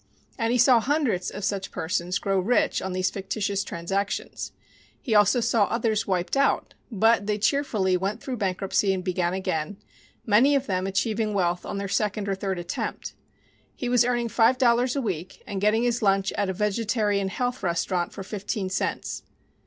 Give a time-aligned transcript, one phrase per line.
[0.35, 4.51] And he saw hundreds of such persons grow rich on these fictitious transactions.
[4.99, 9.77] He also saw others "wiped out," but they cheerfully went through bankruptcy and began again,
[10.25, 13.13] many of them achieving wealth on their second or third attempt.
[13.75, 17.61] He was earning five dollars a week and getting his lunch at a "vegetarian health
[17.61, 19.21] restaurant" for fifteen cents.